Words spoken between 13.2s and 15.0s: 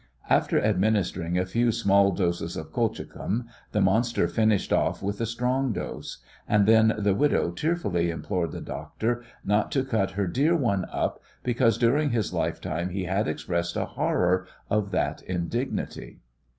expressed a horror of